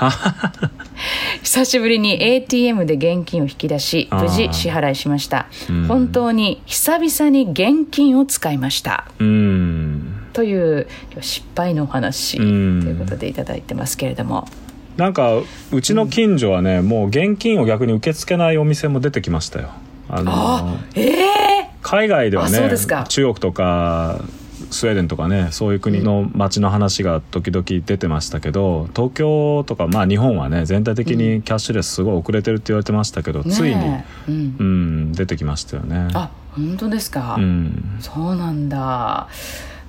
[1.43, 5.47] 久しぶりに ATM で現金を引き出し無事支払いしました。
[5.69, 5.87] うん。
[5.87, 9.07] 本当に久々に現金を使いました。
[9.19, 10.27] うん。
[10.33, 10.87] という
[11.21, 12.83] 失敗のお話とうん。
[12.83, 14.47] いうことでいただいてますけれども。
[14.97, 15.33] なんか
[15.73, 19.71] うちの近所はね、もう現金を逆に受け付けないお店も出てきましたよ。
[20.09, 22.59] あのあええ海外ではね
[23.09, 24.21] 中国とか
[24.70, 34.56] スウェーデンとかねそういう国の街の話が時々出てましたけど東京とかまあ日本はね全体的にキャッシュレスすごい遅れてるって言われてましたけど、ついに、ねえうん。
[34.59, 36.09] うん、出てきましたよね。
[36.14, 37.98] あ本当ですか、うん。
[38.00, 39.28] そうなんだ。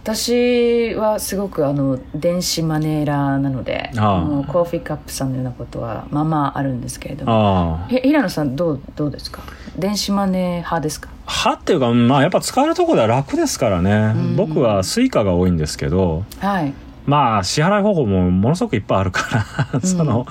[0.03, 4.21] 私はすごくあの電子マネーラーなのでああ。
[4.21, 7.85] もうコーヒーカップさんのようなことはまあまああるんですけれども。
[7.87, 9.43] 平野さんどうどうですか？
[9.77, 11.09] 電子マネー派ですか？
[11.31, 16.73] はっていうかまあやっぱ使えるところでは楽ですからね、うん僕は Suica が多いんですけどはい。
[17.05, 20.27] まあ支払い方法もものすごくいっぱいあるからその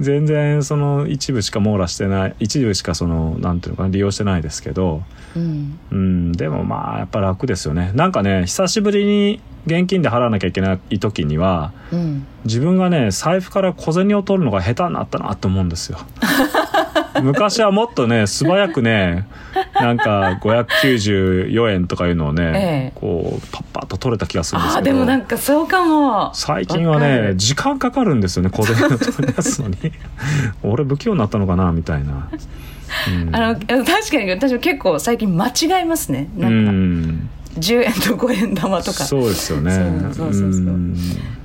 [0.00, 5.02] 全然その一部しか網羅してない一部しかそのなんていうのかな利用してないですけど
[5.34, 5.78] うん。
[5.90, 7.92] うんでもまあやっぱ楽ですよね。
[7.94, 12.26] なんかね久しぶりに現金で払わなきゃいけない時にはうん。
[12.44, 15.98] 自分がね財布から小銭を取るのが下手になったなと思うんですよ
[17.22, 19.26] 昔はもっとね素早くね
[19.74, 23.00] なんか594円とかいうのをね、ええ。
[23.00, 24.84] こうパッパッと取れた気がするんですけど。
[24.84, 26.30] でもなんかそうかも。
[26.34, 29.76] 最近はねる時間かかるんですよね小銭を取り出すのに。
[30.62, 32.28] 俺不器用になったのかなみたいな、
[33.08, 36.28] うん、あの確かに私も結構最近間違えますね。
[36.36, 36.72] うなんか。
[36.72, 37.28] ん。
[37.58, 39.04] 10円と5円玉とか。
[39.04, 39.72] そうですよね。
[40.12, 40.62] そうそうそうそう。
[40.62, 40.96] うん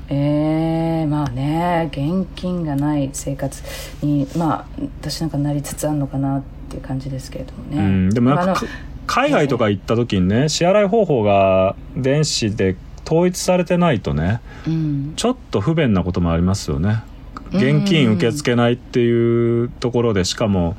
[0.10, 3.62] えー、まあね現金がない生活
[4.02, 4.66] にまあ
[5.02, 8.62] 私なんかなりつつあるのかなっていう感じですけれどもね、うん、でもなんか
[9.08, 15.14] 海外とか行った時にね支払い方法が電子で統一されてないとねうん。
[15.16, 17.04] ちょっと不便なこともありますよね。
[17.52, 20.76] 現金受け付けないっていうところでしかも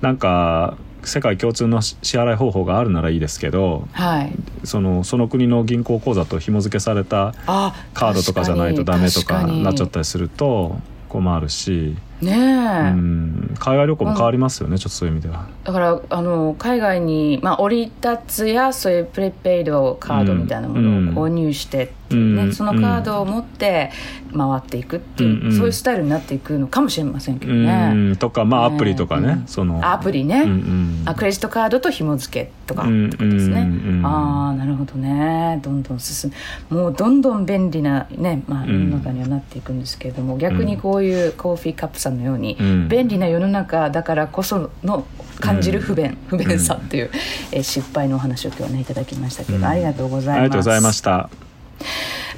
[0.00, 0.76] なんか
[1.06, 4.32] 世界共通の支払い方法があるならいいですけどはい。
[4.64, 10.76] そのその国の銀行口座と紐付けされたあカードとかじゃないとダメとかなっちゃったりすると
[11.08, 15.46] 困るし、ねえ、うん、海外旅行も変わりますよね、ちょっとそういう意味では。
[15.64, 23.90] だからあの海外に、まあ、降り立つやそういうプレペイドカードみたいなものを購入してっていうね、うんそのカードを持って
[24.36, 25.56] 回っていくっていう、うんうん。
[25.56, 28.12] そういうスタイルになっていくのかもしれませんけどうね。
[28.12, 29.46] んとかまあアプリとかね、うん。
[29.46, 29.80] その。
[29.90, 31.02] アプリね、うんうん。
[31.04, 32.82] あクレジットカードと紐付けとか。
[32.82, 35.60] ってうんことですね、うんうんああなるほどね。
[35.62, 36.32] どんどん進
[36.70, 36.78] む。
[36.78, 38.90] もうどんどん便利なね、まあ、世うん。
[38.90, 42.88] の中にはなっていくんですけれども、逆にこういうコーヒーカップさんのように、うん。
[42.88, 45.06] 便利な世の中だからこその
[45.40, 47.10] 感じる不便、不便さっていう、
[47.52, 49.64] えー失敗のお話を今日はねいただきましたけど、うん。
[49.64, 50.38] ありがとうございます。
[50.38, 51.45] ありがとうございました。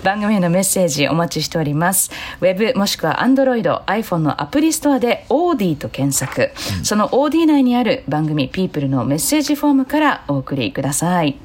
[0.03, 2.11] 番組へのメッセージお待ちしております。
[2.41, 6.51] ウェブもしくは Android、iPhone のアプリストアで OD と検索、
[6.83, 11.37] その OD 内にある番組 People のメッセージフォームからお送りください。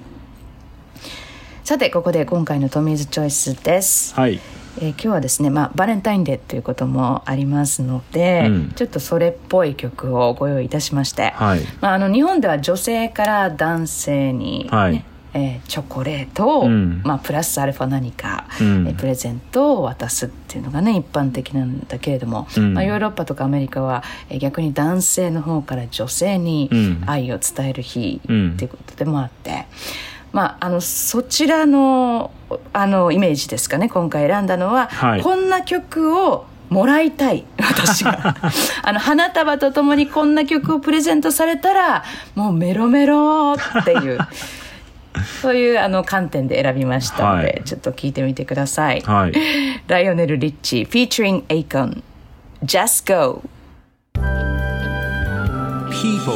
[1.63, 4.39] さてここで今回のトミーズチョイスです、はい。
[4.77, 8.71] えー今日はですね、まあ、バレンタインデーということもありますので、うん。
[8.75, 11.61] ちょっとそれっぽい曲をご用意いたしまして、はい。
[11.79, 17.01] まあ、あの日本では女性から男性に、ねはいえーチョコレートを、うん。
[17.03, 18.87] まあ、プラスアルファ何か、うん。
[18.87, 22.73] えープレゼントを渡すっていうのがね一般的なんだけれども、うん。
[22.73, 27.03] まあ、ヨーロッパとかアメリカは、えー逆に男性の方から女性にうん。
[27.07, 29.65] 愛を伝える日ってうんいうことでもあって。
[30.31, 32.31] まあ、あのそちらの
[32.73, 35.21] あのイメージですかね今回選んだのは、はい。
[35.21, 38.35] こんな曲をもらいたい私が。
[38.81, 44.17] あの花束とともにこんな曲をプレゼントされたらもうメロメロっていう
[45.41, 47.61] そういうあの観点で選びましたので、はい。
[47.65, 49.33] ちょっと聞いてみてください、はい。
[49.87, 52.01] ライオネル・リッチ featuring Akon.
[52.63, 53.41] Just Go.
[55.91, 56.33] People.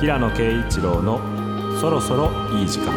[0.00, 1.20] 平野啓一郎の
[1.80, 2.92] そろそろいい時間。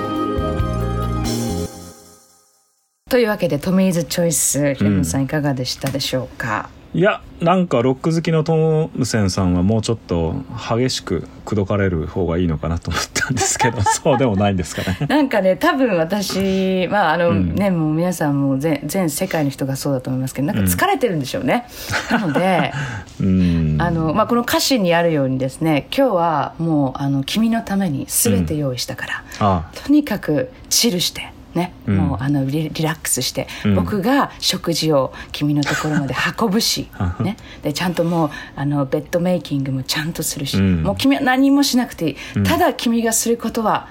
[3.08, 15.00] というわけでトミーズチョイス平野さんいかがでしたでしょうか、いやなんかロック好きのトムセンさんはもうちょっと激しく口説かれる方がいいのかなと思ったんですけどそうでもないんですかね。
[15.10, 21.66] なんかね多分私まああの、うんねもう皆さんも全全世界の人がそうだと思いますけどなんか疲れてるんでしょうね、
[22.10, 22.72] なので
[23.20, 23.76] うん。
[23.78, 29.64] あの、まあ、この歌詞にあるようにですね今日はもうあの君のために全て用意したから、あ。
[29.86, 31.98] とにかくチルしてね、うん。
[31.98, 33.76] もうあのリリラックスして、うん。
[33.76, 36.90] 僕が食事を君のところまで運ぶし、
[37.22, 40.84] ね、でちゃんともうあのベッドメイキングもちゃんとするし、うん。
[40.84, 42.44] もう君は何もしなくていい、うん。
[42.44, 43.88] ただ君がすることは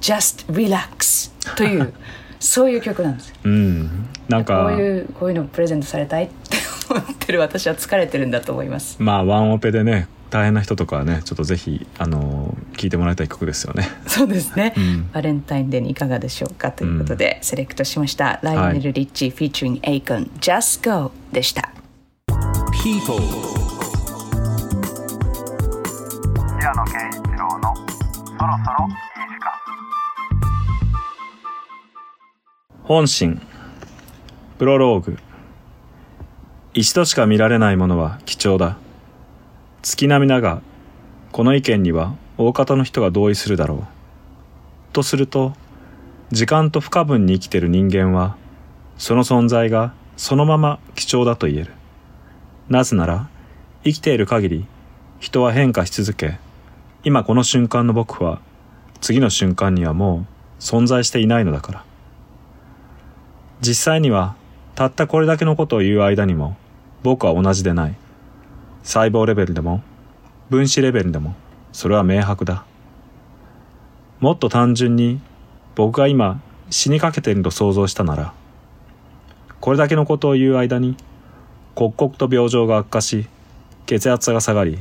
[0.00, 1.92] just relax という
[2.38, 3.28] そういう曲なんです。
[3.28, 4.06] ようん。
[4.28, 6.56] なんこかういうこういうのプレゼントされたいって
[6.88, 8.96] 思ってる私は疲れてるんだと思います。
[9.00, 13.88] まあワンオペでね大変な人とかはねちょっとぜひあの聞いてもらいたい曲ですよね。
[14.06, 15.10] そうですね、うん。
[15.12, 18.38] バレンタインデーにいかがでしょうかということで、セレクトしました。
[18.42, 21.72] ライオネル・リッチ、featuring Akon Just Go でした。
[22.82, 23.20] People
[26.58, 28.94] 平野啓一郎のそろそろいい
[29.28, 29.50] 時間。
[32.84, 33.40] 本心。
[34.58, 35.18] プロローグ。
[36.72, 38.76] 一度しか見られないものは貴重だ
[39.82, 40.60] 月並みだが
[41.32, 43.84] この意見には大方の人が同意するだろう。
[44.92, 45.54] とすると
[46.30, 48.36] 時間と不可分に生きてる人間は
[48.98, 51.72] その存在がそのまま貴重だと言える。
[52.68, 53.28] なぜなら
[53.84, 54.66] 生きている限り
[55.18, 56.38] 人は変化し続け
[57.02, 58.40] 今この瞬間の僕は
[59.00, 60.26] 次の瞬間にはも
[60.58, 61.84] う存在していないのだから。
[63.62, 64.34] 実際には
[64.74, 66.56] たったこれだけのことを言う間にも
[67.02, 67.94] 僕は同じでない。
[68.82, 69.82] 細胞レベルでも
[70.48, 71.34] 分子レベルでも
[71.72, 72.64] それは明白だ。
[74.20, 75.20] もっと単純に
[75.74, 78.34] 僕が今死にかけていると想像したなら
[79.60, 80.96] これだけのことを言う間に
[81.74, 83.26] 刻々と病状が悪化し
[83.86, 84.78] 血圧が下がり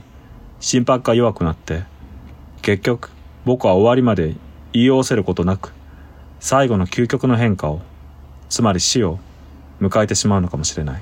[0.60, 1.84] 心拍が弱くなって
[2.62, 3.12] 結局
[3.46, 4.36] 僕は終わりまで
[4.74, 5.72] 言い合わせることなく
[6.42, 7.82] 最後の究極の変化を
[8.50, 9.20] つまり死を
[9.80, 11.02] 迎えてしまうのかもしれない。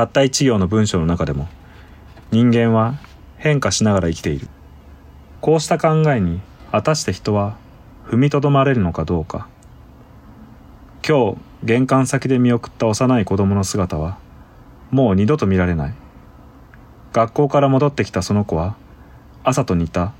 [0.00, 1.46] たった一行の文章の中でも
[2.30, 2.94] 人間は
[3.36, 4.48] 変化しながら生きている。
[5.42, 6.40] こうした考えに
[6.72, 7.58] 果たして人は
[8.06, 9.46] 踏みとどまれるのかどうか。
[11.06, 14.16] 今日玄関先で見送った幼い子供の姿は
[14.90, 15.94] もう二度と見られない。
[17.12, 18.76] 学校から戻ってきたその子は
[19.44, 20.14] 朝と似た。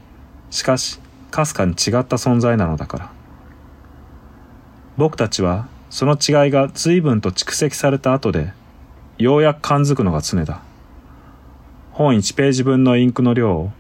[0.51, 3.12] しかしかすかに違った存在なのだから。
[4.99, 8.53] 僕たちはその違いが随分と蓄積された後で
[9.21, 10.63] ようやく感づくのが常だ。
[11.93, 13.71] 本1ページ分のインクの量を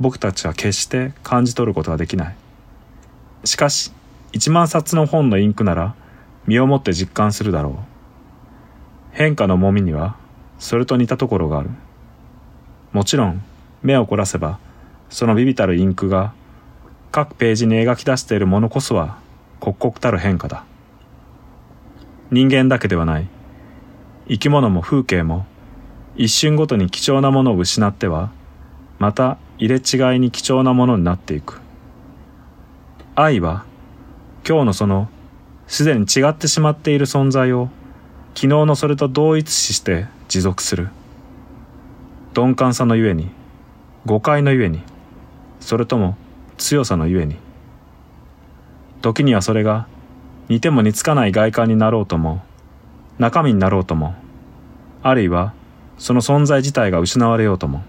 [0.00, 2.36] 僕たちは決して感じ取ることはできない。
[3.44, 3.92] しかし
[4.32, 5.94] 1万冊の本のインクなら
[6.46, 7.74] 身をもって実感するだろう。
[9.12, 10.16] 変化の重みには
[10.58, 11.68] それと似たところがある。
[12.94, 13.42] もちろん
[13.82, 14.58] 目を凝らせば
[15.10, 16.32] そのビビたるインクが
[17.12, 19.18] 各ページに描き出しているものこそは
[19.60, 20.64] 刻々たる変化だ。
[22.30, 23.28] 人間だけではない。
[24.28, 25.46] 生き物も風景も
[26.14, 28.30] 一瞬ごとに貴重なものを失っては
[28.98, 31.60] また入れ違いに貴重なものになっていく。
[33.14, 33.64] 愛は
[34.46, 35.08] 今日のその
[35.66, 37.68] すでに違ってしまっている存在を
[38.34, 40.88] 昨日のそれと同一視して持続する。
[42.36, 43.30] 鈍感さのゆえに
[44.04, 44.82] 誤解のゆえに
[45.60, 46.16] それとも
[46.58, 47.36] 強さのゆえに。
[49.00, 49.86] 時にはそれが
[50.48, 52.42] 似ても似つかない外観になろうとも
[53.18, 54.14] 中身になろうとも。
[55.02, 55.54] あるいは
[55.96, 57.82] その存在自体が失われようとも。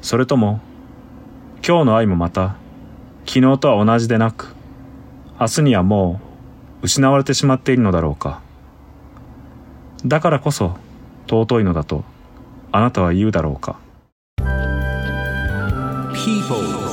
[0.00, 0.60] それとも
[1.66, 2.56] 今日の愛もまた
[3.26, 4.54] 昨日とは同じでなく
[5.40, 6.20] 明日にはも
[6.82, 8.40] う失われてしまっているのだろうか。
[10.04, 10.76] だからこそ
[11.28, 12.04] 尊いのだと
[12.70, 13.78] あなたは言うだろうか。
[16.14, 16.88] People.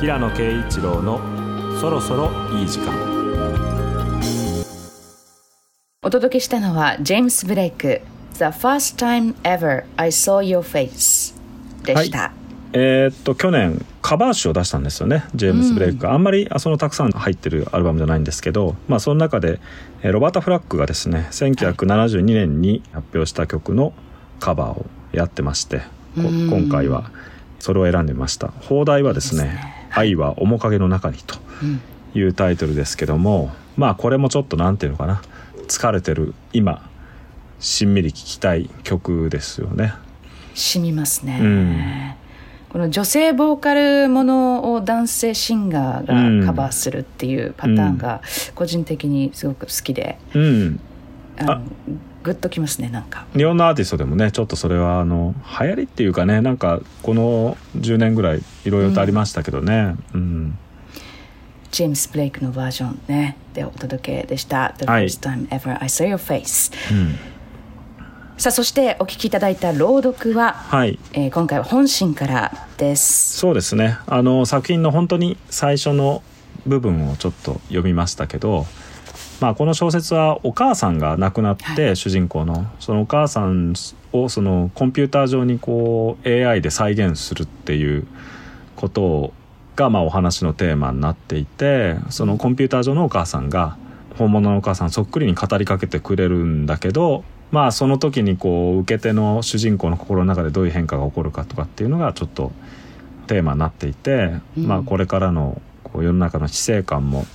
[0.00, 1.20] 平野啓一郎の
[1.80, 3.13] そろそろいい時間
[6.06, 8.02] お届けしたのはジェームス・ブレイク
[8.36, 11.34] 「The First Time Ever I Saw Your Face」
[11.82, 12.30] でした、
[12.74, 19.60] えーっと去年カバー集を出したんですよねジェームス・ブレイクが、あんまりあそのたくさん入ってるアルバムじゃないんですけど、まあ、その中で、
[20.02, 23.94] えーロバータ・フラッグがですね1972年に発表した曲の
[24.40, 25.84] カバーをやってまして、こ
[26.16, 26.50] うん。
[26.50, 27.10] 今回は
[27.60, 28.48] それを選んでみました。
[28.48, 31.80] 放題はですねね「愛は面影の中に」とうん。
[32.14, 35.22] いうタイトルですけどもまあこれもちょっとなんていうのかな
[35.64, 36.88] 疲れてる今
[37.58, 39.94] しんみり聴きたい曲ですよね。
[40.54, 42.14] 染みますね、うん。
[42.70, 48.20] この女性ボーカルものを男性シンガーがカバーするっていうパターンが
[48.54, 50.80] 個人的にすごく好きで、うん。
[51.36, 51.62] あの
[52.22, 53.26] グッときますねなんか。
[53.36, 59.94] 日本のアーティストでもねちょっとそれはあの流行りっていうかねなんかこの10年ぐらいいろいろとありましたけどね。
[60.14, 60.58] うん、
[61.74, 63.36] ジェームス・ブレイクのバージョンね。
[63.52, 65.06] でお届けでした「The はい。
[65.06, 67.18] First Time Ever I Saw Your Face うん」
[68.38, 70.98] さあそしてお聞きいただいた朗読は、はい。
[71.14, 73.36] えー今回は本心からです。
[73.38, 73.98] そうですね。
[74.06, 76.22] あの作品の本当に最初の
[76.64, 78.66] 部分をちょっと読みましたけど、
[79.40, 83.74] まあ、この小説はお母さんが亡くなって、は主人公のそのお母さん
[84.12, 88.06] をそのコンピューター上にこう AI で再現するっていう
[88.76, 89.32] こと
[89.76, 93.76] がまあお話のテーマになっていてそのコンピューター上のお母さんが
[94.18, 102.52] 本物のお母さんそっくりに語りかけてくれるんだけどまあその時にこう受け手の主人公の心の中でどういう変化が起こるかとかっていうのがちょっと
[103.26, 107.26] テーマになっていて、うんまあこれからのこう世の中の死生観も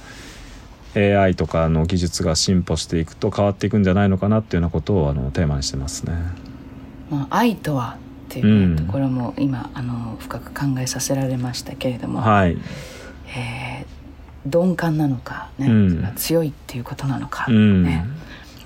[0.96, 6.14] AI とかの技術が進歩していくと変わっていくんじゃないのかなっていうようなことをあのテーマにしてますね。
[7.10, 7.98] まあ、愛とは
[8.30, 12.58] っていうね、うんところも今あの深く考えさせられましたけれども、はい、
[13.36, 14.00] えー
[14.46, 16.14] 鈍感なのか、ねうん。
[16.16, 17.84] 強いっていうことなのか、うん。
[17.84, 18.06] ね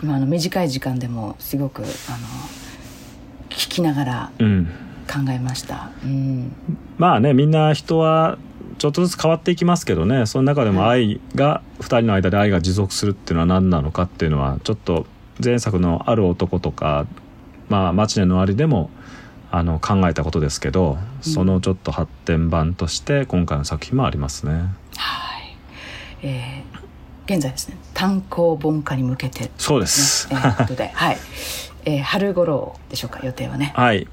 [0.02, 1.88] 今あの短い時間でもすごくあの
[3.50, 4.66] 聞きながらうん、
[5.08, 5.92] 考えました。
[6.04, 6.54] うん。
[6.98, 8.38] まあねみんな人は
[8.78, 10.26] ちょっとずつ変わっていきますけどね。
[10.26, 15.06] その中でも愛が2人の間で愛が持続するっていうのは何なのかっていうのはちょっと
[15.44, 17.08] 前作の「ある男」とか
[17.70, 18.90] 「まあ、マチネの終わり」でも
[19.56, 24.54] あの考えたことですけど、そのちょっと発展版として今回の作品もありますね。
[24.98, 25.56] はい
[26.24, 26.84] えー
[27.26, 31.18] 現在ですね単行本化に向けて、ねそうです、えーことで、 はい
[31.86, 33.74] えー春頃でしょうか予定はね。
[33.76, 34.08] はい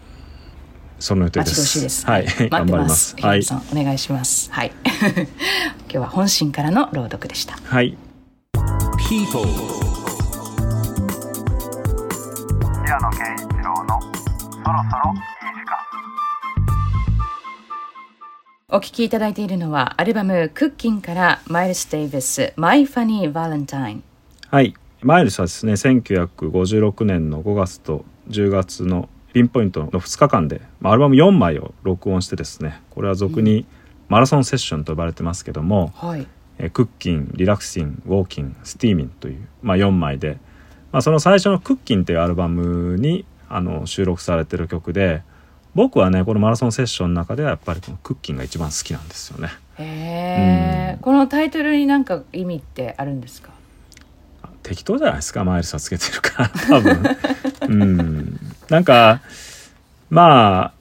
[0.99, 2.07] その予定で待ち遠しいすです。
[2.07, 4.53] はい、待 頑張りってまますすはいお願いします。
[4.53, 4.73] はい。
[4.85, 5.25] 今
[5.89, 7.59] 日は本心からの朗読でした。
[7.65, 7.97] はい
[9.09, 9.80] People.
[15.01, 15.15] 時間
[18.69, 24.03] お聴きいただいているのはアルバム「クッキン」からマイルス・デイビス「My Funny Valentine
[24.51, 24.75] はい。
[25.01, 33.65] マイルスはですね1956年の5月と10月のピンポイントの2日間で、まあ、アルバム4枚を録音してですねこれは俗に
[34.09, 36.27] マラソンセッションと呼ばれてますけども、」はい。
[36.59, 40.37] えークッキンリラクシンウォーキンスティーミンという、まあ、4枚で、
[40.93, 45.23] まあ、その最初の「クッキン」っていうアルバムにあの収録されてる曲で
[45.75, 49.49] 僕はねこのマラソンセッションの中ではやっぱりこの「クッキン」が一番好きなんですよね。
[49.79, 53.51] へえ、このタイトルになんか意味ってあるんですか？
[54.63, 57.03] 適当じゃないですかマイルスはつけてるから 多分。
[57.69, 58.41] うん。
[58.69, 59.21] なんか
[60.11, 60.73] まあ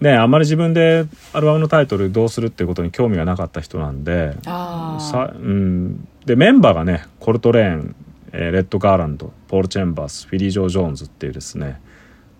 [0.00, 7.96] ねあんまり自分でアルバムのタイトルどうするっていうことに興味がなかった人なんであさ、うん、でメンバーがねコルトレーン、
[8.32, 11.80] えーレッド・ガーランドポール・チェンバースフィリー・ジョー・ジョーンズっていうですね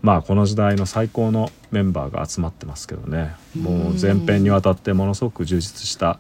[0.04, 3.34] まあこの時代の最高のメンバーが集まってますけどね。
[3.58, 6.18] もう全編にわたってものすごく充実した、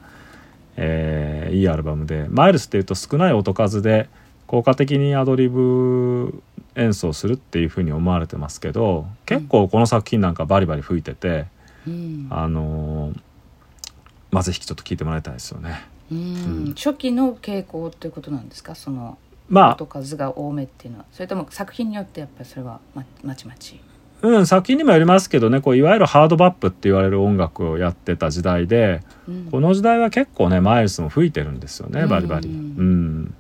[0.76, 4.08] えーいいアルバムでマイルスっていうと少ない音数で
[4.46, 6.42] 効果的にアドリブ
[6.76, 11.44] 演奏するっていうふうに思われてますけど結構この作品なんかバリバリ吹いてて、
[11.86, 12.28] うん。
[12.30, 13.20] あのー
[14.30, 15.84] まずぜひちょっと聞いてもらいたいですよね。
[16.10, 16.74] うん。
[16.76, 18.74] 初期の傾向ということなんですか？
[18.74, 19.16] その
[19.48, 23.80] まあ音数が多めっていうのはそれとも作品によってやっぱりそれはままちまち。
[24.22, 29.48] うん、作品にもよりますけどねこういわゆるハードバップって言われる音楽をやってた時代でうん。
[29.50, 32.48] この時代は結構ねマイルスも吹いてるんですよねバリバリ。
[32.48, 33.24] ううん。
[33.24, 33.34] ん、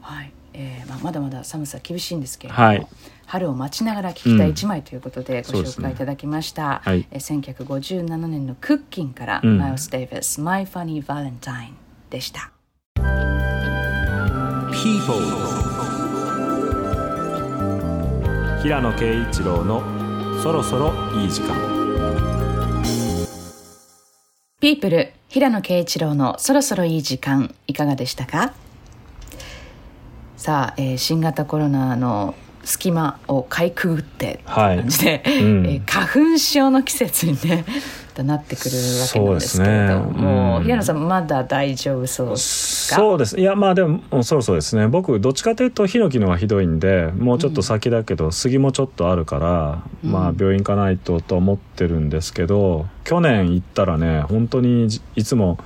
[0.00, 0.32] はい。
[0.52, 2.86] えーまあ、まだまだ寒さ厳しいんですけれども、はい。
[3.26, 7.06] 春を待ちながら聞きたい一枚ということでご紹介いただきました、はい。
[7.10, 9.58] えー1957年のクッキンから、うん。
[9.58, 11.72] マイルス・デイビス「My Funny Valentine」
[12.10, 12.50] でした。
[14.82, 15.14] People.
[18.62, 19.82] 平野啓一郎の
[20.42, 21.54] そろそろいい時間。
[24.60, 28.52] ピープル平野啓一郎のそろそろいい時間いかがでしたか？
[30.36, 35.66] さあ、えー新型コロナの隙間をかいくぐってってはい感じで、うん。
[35.66, 37.64] えー花粉症の季節にね
[38.22, 39.94] なってくるわけなんですけれどそうですね。
[39.94, 40.64] も、うん。
[40.64, 42.90] 平野さんまだ大丈夫そうです。
[42.90, 44.86] かそうですいやまあでももうそろそろですね。
[44.88, 50.12] 僕どっちかというとヒノキのがひどいんでもうちょっと先だけど、杉もちょっとあるから、うん。
[50.12, 55.58] まあ病院行かないとと思ってるんですけど去年行ったらね本当にじいつも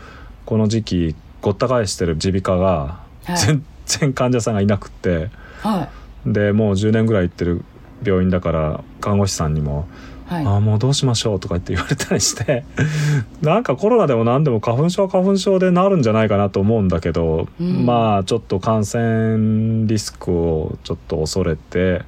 [0.47, 3.37] この時期ごった返してる耳鼻科がはい。
[3.37, 5.31] 全然患者さんがいなくって。
[5.61, 5.89] は
[6.27, 7.65] でもう10年ぐらい行ってる
[8.05, 10.47] 病院だから看護師さんにもいはい。
[10.47, 12.65] ああもうどうしましょうとか言って言われたりして
[13.43, 17.87] なんかコロナでも何でも花粉症は花粉症でなるんじゃないかなと思うんだけど、うん。
[17.87, 22.03] まあちょっと感染リスクをちょっと恐れて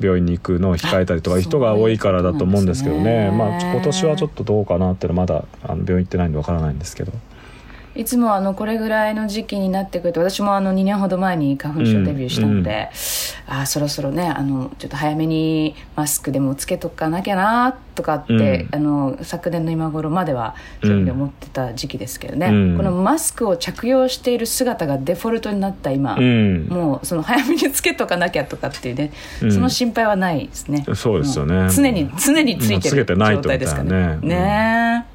[0.00, 3.30] 病院に行くのを控えたりとか人が多いからだと思うんですけどね。
[3.30, 3.30] ね。
[3.30, 7.12] まあ今年はちょっとどうかなっていうのはまだあの病院行ってないんでわからないんですけど
[7.94, 12.90] いつもあのこれぐらいの時期になってくると私もあの2年ほど前に花粉症デビューしたので、
[13.46, 22.76] あーそろそろねあのちょっと早めにマスクでもつけとかなきゃなとかって、あの昨年の今頃まではそういうふうに思ってた時期ですけどね、うん。
[22.78, 26.68] このマスクを着用している姿がデフォルトになった今、うん。
[26.68, 29.12] もうその早めにつけとかなきゃとかっていうね、
[29.42, 29.52] うん。
[29.52, 30.86] その心配はないですね。
[30.94, 31.68] そうですよね。
[31.70, 34.16] 常に常についてる状と態ですかね。
[34.22, 35.11] ね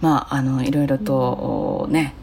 [0.00, 2.14] まああのいろいろとね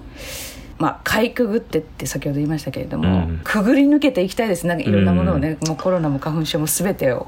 [0.79, 3.41] まあ、かいくぐってって先ほど言いましたけれども、うん。
[3.43, 4.67] くぐり抜けていきたいです。
[4.67, 7.27] なんかいろんなものをね、もうコロナも花粉症も全てを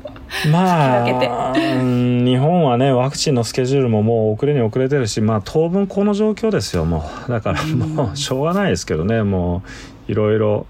[0.51, 7.31] ま引き分けあうん日本はねワクチンのスケジュールももう遅れに遅れてるしまあ当分この状況ですよもう。
[7.31, 9.63] だからもうしょうがないですけどねも
[10.07, 10.67] ういろいろ、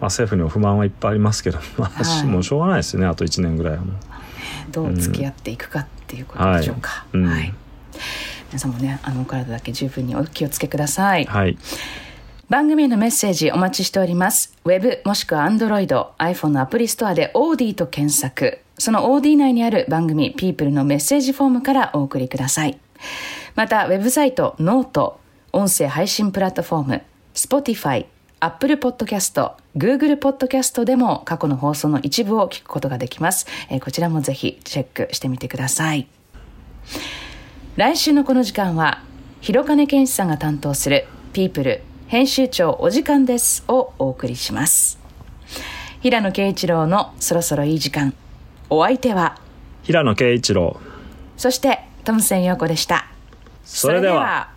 [0.00, 2.26] まあ、政府にも不満はいっぱいありますけど、 まあはい。
[2.26, 3.96] もうしょうがないですねあと1年ぐらいはもう。
[4.70, 7.18] どう付き合っていくかっていうことでしょうか、はい。
[7.18, 7.26] うん。
[7.26, 7.54] はい
[8.52, 11.56] 皆さんもねあのお体だけ十分にお気をつけください、はい
[12.48, 14.54] 番組へのメッセージお待ちしております。
[14.66, 15.86] ウェブもしくは Android、
[16.18, 18.58] iPhone のアプリストアで OD と検索。
[18.76, 22.78] その OD 内にある番組 People のメッセージフォームからお送りください。
[23.54, 25.18] また、ウェブサイト、ノート、
[25.52, 28.04] 音声配信プラットフォーム、Spotify、
[28.40, 33.46] Apple Podcast、Google Podcast でも過去の放送の一部を聞くことができます。
[33.70, 36.06] えーこちらもぜひチェックしてみてください。
[37.74, 39.00] 来週のこの時間は
[39.40, 44.98] 広金健一さんが担当する「ピープル編集長お時間です」をお送りします。
[46.02, 48.12] 平野啓一郎の「そろそろいい時間」
[48.68, 49.38] お相手は
[49.84, 50.76] 平野啓一郎。
[51.38, 53.06] そしてトムセン陽子でした。
[53.64, 54.50] それでは